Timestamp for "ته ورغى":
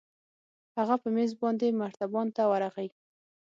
2.35-2.87